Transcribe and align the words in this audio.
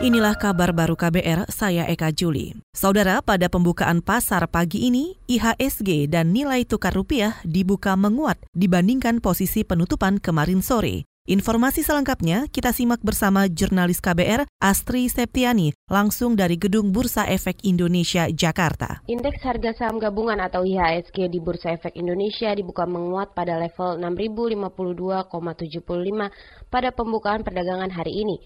Inilah 0.00 0.32
kabar 0.32 0.72
baru 0.72 0.96
KBR, 0.96 1.44
saya 1.52 1.84
Eka 1.84 2.08
Juli. 2.08 2.56
Saudara, 2.72 3.20
pada 3.20 3.52
pembukaan 3.52 4.00
pasar 4.00 4.48
pagi 4.48 4.88
ini, 4.88 5.20
IHSG 5.28 6.08
dan 6.08 6.32
nilai 6.32 6.64
tukar 6.64 6.96
rupiah 6.96 7.36
dibuka 7.44 7.92
menguat 8.00 8.40
dibandingkan 8.56 9.20
posisi 9.20 9.60
penutupan 9.60 10.16
kemarin 10.16 10.64
sore. 10.64 11.04
Informasi 11.28 11.84
selengkapnya 11.84 12.48
kita 12.48 12.72
simak 12.72 13.04
bersama 13.04 13.44
jurnalis 13.44 14.00
KBR 14.00 14.48
Astri 14.56 15.04
Septiani 15.12 15.76
langsung 15.92 16.32
dari 16.32 16.56
Gedung 16.56 16.96
Bursa 16.96 17.28
Efek 17.28 17.60
Indonesia 17.68 18.24
Jakarta. 18.32 19.04
Indeks 19.04 19.44
harga 19.44 19.76
saham 19.76 20.00
gabungan 20.00 20.40
atau 20.40 20.64
IHSG 20.64 21.28
di 21.28 21.44
Bursa 21.44 21.76
Efek 21.76 21.92
Indonesia 21.92 22.48
dibuka 22.56 22.88
menguat 22.88 23.36
pada 23.36 23.60
level 23.60 24.00
6052,75 24.00 26.72
pada 26.72 26.88
pembukaan 26.88 27.44
perdagangan 27.44 27.92
hari 27.92 28.24
ini. 28.24 28.40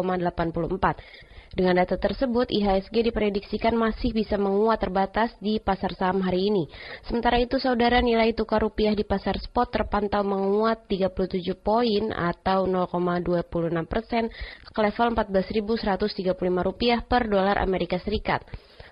Dengan 1.53 1.83
data 1.83 1.99
tersebut, 1.99 2.49
IHSG 2.49 3.13
diprediksikan 3.13 3.77
masih 3.77 4.15
bisa 4.15 4.39
menguat 4.39 4.81
terbatas 4.81 5.29
di 5.37 5.61
pasar 5.61 5.93
saham 5.93 6.25
hari 6.25 6.49
ini. 6.49 6.65
Sementara 7.05 7.37
itu, 7.37 7.61
saudara 7.61 8.01
nilai 8.01 8.33
tukar 8.33 8.65
rupiah 8.65 8.97
di 8.97 9.05
pasar 9.05 9.37
spot 9.37 9.69
terpantau 9.69 10.25
menguat 10.25 10.89
37 10.89 11.53
poin 11.61 12.09
atau 12.09 12.65
0,26 12.65 13.85
persen 13.85 14.31
ke 14.65 14.79
level 14.81 15.07
14.135 15.13 16.33
rupiah 16.65 16.99
per 17.05 17.29
dolar 17.29 17.61
Amerika 17.61 18.01
Serikat. 18.01 18.41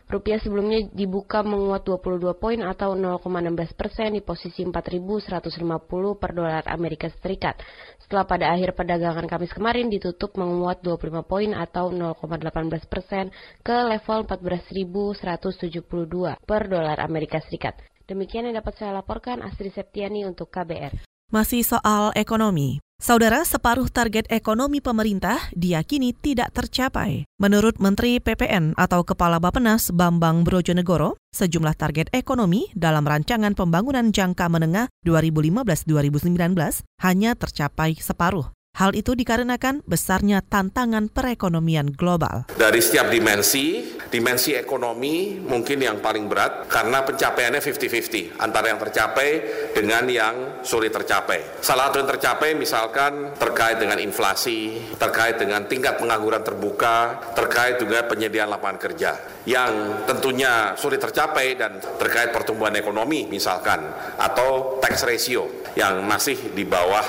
Rupiah 0.03 0.37
sebelumnya 0.37 0.83
dibuka 0.91 1.41
menguat 1.41 1.87
22 1.87 2.35
poin 2.35 2.59
atau 2.61 2.93
0,16 2.93 3.73
persen 3.73 4.13
di 4.13 4.21
posisi 4.21 4.61
4.150 4.61 6.19
per 6.19 6.31
dolar 6.35 6.63
Amerika 6.67 7.07
Serikat. 7.23 7.57
Setelah 8.03 8.27
pada 8.27 8.51
akhir 8.51 8.75
perdagangan 8.75 9.25
Kamis 9.25 9.55
kemarin 9.55 9.87
ditutup 9.87 10.35
menguat 10.35 10.83
25 10.83 11.23
poin 11.23 11.55
atau 11.55 11.89
0,18 11.89 12.91
persen 12.91 13.31
ke 13.63 13.73
level 13.73 14.27
14.172 14.27 16.35
per 16.43 16.61
dolar 16.67 16.99
Amerika 16.99 17.39
Serikat. 17.47 17.79
Demikian 18.03 18.51
yang 18.51 18.59
dapat 18.59 18.75
saya 18.75 18.99
laporkan 18.99 19.39
Astri 19.39 19.71
Septiani 19.71 20.27
untuk 20.27 20.51
KBR. 20.51 20.99
Masih 21.31 21.63
soal 21.65 22.13
ekonomi. 22.13 22.83
Saudara, 23.03 23.43
separuh 23.43 23.91
target 23.91 24.31
ekonomi 24.31 24.79
pemerintah 24.79 25.35
diyakini 25.51 26.15
tidak 26.15 26.55
tercapai. 26.55 27.27
Menurut 27.35 27.75
Menteri 27.75 28.23
PPN 28.23 28.79
atau 28.79 29.03
Kepala 29.03 29.43
Bapenas 29.43 29.91
Bambang 29.91 30.47
Brojonegoro, 30.47 31.19
sejumlah 31.35 31.75
target 31.75 32.07
ekonomi 32.15 32.71
dalam 32.71 33.03
rancangan 33.03 33.59
pembangunan 33.59 34.07
jangka 34.15 34.47
menengah 34.47 34.87
2015-2019 35.03 36.55
hanya 37.03 37.35
tercapai 37.35 37.99
separuh. 37.99 38.47
Hal 38.73 38.97
itu 38.97 39.13
dikarenakan 39.13 39.85
besarnya 39.85 40.41
tantangan 40.41 41.05
perekonomian 41.05 41.93
global. 41.93 42.49
Dari 42.57 42.81
setiap 42.81 43.11
dimensi, 43.11 43.92
dimensi 44.13 44.53
ekonomi 44.53 45.41
mungkin 45.41 45.81
yang 45.81 45.97
paling 45.97 46.29
berat 46.29 46.69
karena 46.69 47.01
pencapaiannya 47.01 47.57
50-50 47.57 48.37
antara 48.37 48.69
yang 48.69 48.77
tercapai 48.77 49.29
dengan 49.73 50.05
yang 50.05 50.35
sulit 50.61 50.93
tercapai. 50.93 51.57
Salah 51.65 51.89
satu 51.89 52.05
yang 52.05 52.09
tercapai 52.13 52.53
misalkan 52.53 53.33
terkait 53.33 53.81
dengan 53.81 53.97
inflasi, 53.97 54.77
terkait 55.01 55.41
dengan 55.41 55.65
tingkat 55.65 55.97
pengangguran 55.97 56.45
terbuka, 56.45 57.17
terkait 57.33 57.81
juga 57.81 58.05
penyediaan 58.05 58.53
lapangan 58.53 58.77
kerja 58.77 59.11
yang 59.49 60.05
tentunya 60.05 60.77
sulit 60.77 61.01
tercapai 61.01 61.57
dan 61.57 61.81
terkait 61.97 62.29
pertumbuhan 62.29 62.77
ekonomi 62.77 63.25
misalkan 63.25 63.81
atau 64.21 64.77
tax 64.77 65.03
ratio 65.09 65.65
yang 65.73 66.05
masih 66.05 66.53
di 66.53 66.63
bawah 66.69 67.05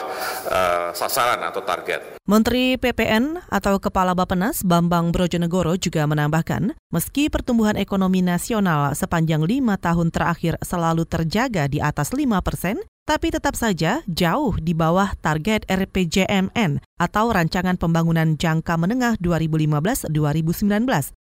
uh, 0.49 0.89
sasaran 0.97 1.45
atau 1.45 1.61
target. 1.61 2.17
Menteri 2.25 2.81
PPN 2.81 3.37
atau 3.53 3.77
Kepala 3.77 4.17
Bapenas 4.17 4.65
Bambang 4.65 5.13
Brojonegoro 5.13 5.77
juga 5.77 6.09
menambahkan, 6.09 6.73
meski 6.89 7.29
pertumbuhan 7.29 7.77
ekonomi 7.77 8.25
nasional 8.25 8.97
sepanjang 8.97 9.45
lima 9.45 9.77
tahun 9.77 10.09
terakhir 10.09 10.57
selalu 10.65 11.05
terjaga 11.05 11.69
di 11.69 11.85
atas 11.85 12.17
5 12.17 12.25
persen, 12.41 12.81
tapi 13.05 13.29
tetap 13.29 13.53
saja 13.53 14.01
jauh 14.09 14.57
di 14.57 14.73
bawah 14.73 15.13
target 15.21 15.69
RPJMN 15.69 16.81
atau 16.97 17.31
Rancangan 17.31 17.77
Pembangunan 17.77 18.41
Jangka 18.41 18.81
Menengah 18.81 19.21
2015-2019, 19.21 20.09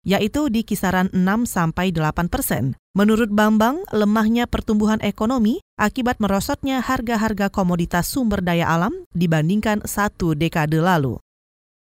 yaitu 0.07 0.43
di 0.47 0.63
kisaran 0.63 1.11
6-8 1.11 2.31
persen. 2.31 2.79
Menurut 2.95 3.35
Bambang, 3.35 3.83
lemahnya 3.91 4.47
pertumbuhan 4.47 5.03
ekonomi 5.03 5.59
akibat 5.75 6.23
merosotnya 6.23 6.79
harga-harga 6.79 7.51
komoditas 7.51 8.07
sumber 8.07 8.47
daya 8.47 8.71
alam 8.71 8.95
dibandingkan 9.11 9.83
satu 9.83 10.39
dekade 10.39 10.79
lalu. 10.79 11.19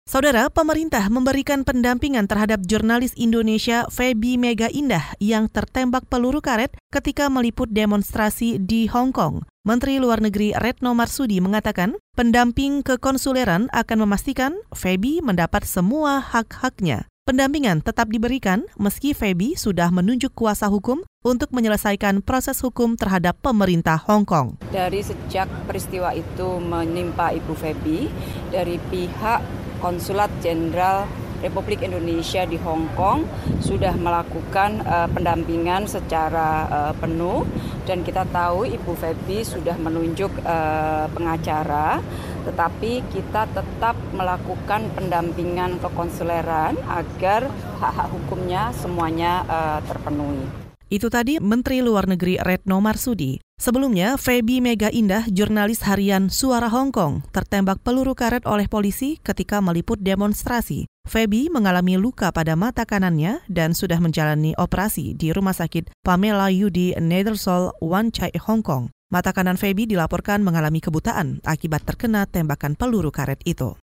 Saudara, 0.09 0.49
pemerintah 0.49 1.05
memberikan 1.13 1.69
pendampingan 1.69 2.25
terhadap 2.25 2.65
jurnalis 2.65 3.13
Indonesia 3.13 3.85
Feby 3.93 4.41
Mega 4.41 4.73
Indah 4.73 5.05
yang 5.21 5.53
tertembak 5.53 6.09
peluru 6.09 6.41
karet 6.41 6.73
ketika 6.89 7.29
meliput 7.29 7.69
demonstrasi 7.69 8.57
di 8.57 8.89
Hong 8.89 9.13
Kong. 9.13 9.45
Menteri 9.69 10.01
Luar 10.01 10.25
Negeri 10.25 10.57
Retno 10.57 10.97
Marsudi 10.97 11.45
mengatakan, 11.45 12.01
pendamping 12.17 12.81
kekonsuleran 12.81 13.69
akan 13.77 13.99
memastikan 14.01 14.57
Feby 14.73 15.21
mendapat 15.21 15.69
semua 15.69 16.25
hak-haknya. 16.25 17.05
Pendampingan 17.29 17.85
tetap 17.85 18.09
diberikan 18.09 18.65
meski 18.81 19.13
Feby 19.13 19.61
sudah 19.61 19.93
menunjuk 19.93 20.33
kuasa 20.33 20.73
hukum 20.73 21.05
untuk 21.21 21.53
menyelesaikan 21.53 22.25
proses 22.25 22.65
hukum 22.65 22.97
terhadap 22.97 23.37
pemerintah 23.45 24.01
Hong 24.09 24.25
Kong. 24.25 24.57
Dari 24.73 25.05
sejak 25.05 25.45
peristiwa 25.69 26.17
itu 26.17 26.49
menimpa 26.65 27.37
Ibu 27.37 27.53
Feby, 27.53 28.09
dari 28.49 28.81
pihak 28.89 29.45
Konsulat 29.85 30.33
Jenderal 30.41 31.05
Republik 31.39 31.87
Indonesia 31.87 32.43
di 32.45 32.59
Hong 32.61 32.91
Kong 32.99 33.25
sudah 33.63 33.95
melakukan 33.95 34.83
uh, 34.83 35.09
pendampingan 35.11 35.87
secara 35.87 36.67
uh, 36.69 36.93
penuh 36.99 37.47
dan 37.87 38.03
kita 38.03 38.27
tahu 38.29 38.67
Ibu 38.67 38.93
Febi 38.99 39.47
sudah 39.47 39.79
menunjuk 39.79 40.31
uh, 40.43 41.07
pengacara 41.15 42.03
tetapi 42.49 43.05
kita 43.13 43.45
tetap 43.53 43.97
melakukan 44.17 44.89
pendampingan 44.97 45.77
kekonsuleran 45.85 46.81
agar 46.89 47.51
hak-hak 47.79 48.09
hukumnya 48.09 48.73
semuanya 48.73 49.45
uh, 49.45 49.81
terpenuhi. 49.85 50.49
Itu 50.89 51.13
tadi 51.13 51.37
Menteri 51.37 51.85
Luar 51.85 52.09
Negeri 52.09 52.41
Retno 52.41 52.81
Marsudi. 52.81 53.48
Sebelumnya, 53.59 54.15
Feby 54.15 54.63
Mega 54.63 54.87
Indah, 54.87 55.27
jurnalis 55.27 55.83
harian 55.83 56.31
Suara 56.31 56.71
Hong 56.71 56.95
Kong, 56.95 57.27
tertembak 57.35 57.83
peluru 57.83 58.15
karet 58.15 58.47
oleh 58.47 58.71
polisi 58.71 59.19
ketika 59.19 59.59
meliput 59.59 59.99
demonstrasi. 59.99 60.87
Feby 61.11 61.51
mengalami 61.51 61.99
luka 61.99 62.31
pada 62.31 62.55
mata 62.55 62.87
kanannya 62.87 63.43
dan 63.51 63.75
sudah 63.75 63.99
menjalani 63.99 64.55
operasi 64.55 65.19
di 65.19 65.35
Rumah 65.35 65.59
Sakit 65.59 65.91
Pamela 66.07 66.55
Yudi 66.55 66.95
Nedersol 67.03 67.75
Wan 67.83 68.15
Chai 68.15 68.31
Hong 68.39 68.63
Kong. 68.63 68.95
Mata 69.11 69.35
kanan 69.35 69.59
Feby 69.59 69.91
dilaporkan 69.91 70.39
mengalami 70.47 70.79
kebutaan 70.79 71.43
akibat 71.43 71.83
terkena 71.83 72.31
tembakan 72.31 72.79
peluru 72.79 73.11
karet 73.11 73.43
itu. 73.43 73.75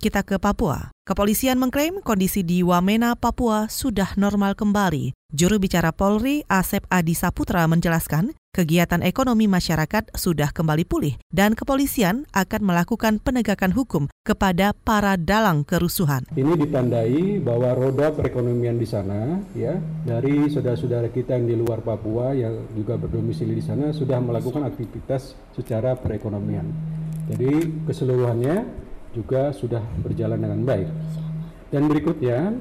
Kita 0.00 0.24
ke 0.26 0.40
Papua. 0.40 0.90
Kepolisian 1.04 1.60
mengklaim 1.60 2.02
kondisi 2.02 2.42
di 2.42 2.64
Wamena, 2.64 3.14
Papua 3.14 3.68
sudah 3.68 4.16
normal 4.18 4.58
kembali. 4.58 5.14
Juru 5.30 5.62
bicara 5.62 5.94
Polri, 5.94 6.42
Asep 6.50 6.82
Adi 6.90 7.14
Saputra 7.14 7.62
menjelaskan, 7.70 8.34
kegiatan 8.52 9.00
ekonomi 9.00 9.48
masyarakat 9.48 10.12
sudah 10.12 10.52
kembali 10.52 10.84
pulih 10.84 11.16
dan 11.32 11.56
kepolisian 11.56 12.28
akan 12.36 12.60
melakukan 12.60 13.16
penegakan 13.16 13.72
hukum 13.72 14.12
kepada 14.28 14.76
para 14.76 15.16
dalang 15.16 15.64
kerusuhan. 15.64 16.28
Ini 16.36 16.60
ditandai 16.60 17.40
bahwa 17.40 17.72
roda 17.72 18.12
perekonomian 18.12 18.76
di 18.76 18.84
sana 18.84 19.40
ya 19.56 19.80
dari 20.04 20.52
saudara-saudara 20.52 21.08
kita 21.08 21.40
yang 21.40 21.48
di 21.48 21.56
luar 21.56 21.80
Papua 21.80 22.36
yang 22.36 22.68
juga 22.76 23.00
berdomisili 23.00 23.56
di 23.56 23.64
sana 23.64 23.88
sudah 23.96 24.20
melakukan 24.20 24.68
aktivitas 24.68 25.32
secara 25.56 25.96
perekonomian. 25.96 26.68
Jadi 27.32 27.88
keseluruhannya 27.88 28.68
juga 29.16 29.56
sudah 29.56 29.80
berjalan 30.04 30.36
dengan 30.36 30.60
baik. 30.60 30.88
Dan 31.72 31.88
berikutnya 31.88 32.52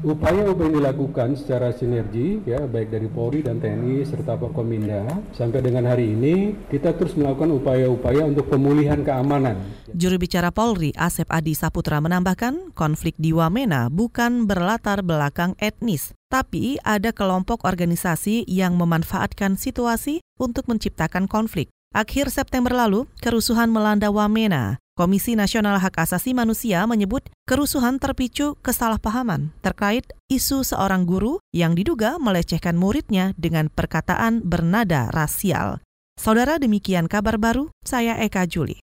Upaya-upaya 0.00 0.72
yang 0.72 0.80
dilakukan 0.80 1.36
secara 1.36 1.76
sinergi 1.76 2.40
ya 2.48 2.64
baik 2.64 2.88
dari 2.88 3.04
Polri 3.04 3.44
dan 3.44 3.60
TNI 3.60 4.00
serta 4.08 4.32
Forkominda 4.40 5.04
sampai 5.36 5.60
dengan 5.60 5.84
hari 5.84 6.16
ini 6.16 6.56
kita 6.72 6.96
terus 6.96 7.12
melakukan 7.20 7.52
upaya-upaya 7.52 8.24
untuk 8.24 8.48
pemulihan 8.48 9.04
keamanan. 9.04 9.60
Juru 9.92 10.16
bicara 10.16 10.48
Polri 10.48 10.96
Asep 10.96 11.28
Adi 11.28 11.52
Saputra 11.52 12.00
menambahkan 12.00 12.72
konflik 12.72 13.12
di 13.20 13.36
Wamena 13.36 13.92
bukan 13.92 14.48
berlatar 14.48 15.04
belakang 15.04 15.52
etnis, 15.60 16.16
tapi 16.32 16.80
ada 16.80 17.12
kelompok 17.12 17.68
organisasi 17.68 18.48
yang 18.48 18.80
memanfaatkan 18.80 19.60
situasi 19.60 20.24
untuk 20.40 20.64
menciptakan 20.64 21.28
konflik. 21.28 21.68
Akhir 21.92 22.32
September 22.32 22.72
lalu, 22.72 23.04
kerusuhan 23.20 23.68
melanda 23.68 24.08
Wamena. 24.08 24.80
Komisi 25.00 25.32
Nasional 25.32 25.80
Hak 25.80 25.96
Asasi 25.96 26.36
Manusia 26.36 26.84
menyebut 26.84 27.24
kerusuhan 27.48 27.96
terpicu 27.96 28.60
kesalahpahaman 28.60 29.48
terkait 29.64 30.04
isu 30.28 30.60
seorang 30.60 31.08
guru 31.08 31.40
yang 31.56 31.72
diduga 31.72 32.20
melecehkan 32.20 32.76
muridnya 32.76 33.32
dengan 33.40 33.72
perkataan 33.72 34.44
bernada 34.44 35.08
rasial. 35.08 35.80
Saudara 36.20 36.60
demikian 36.60 37.08
kabar 37.08 37.40
baru, 37.40 37.72
saya 37.80 38.20
Eka 38.20 38.44
Juli. 38.44 38.84